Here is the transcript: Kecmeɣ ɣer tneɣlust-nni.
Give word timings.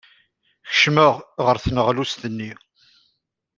Kecmeɣ 0.69 1.13
ɣer 1.45 1.55
tneɣlust-nni. 1.63 2.51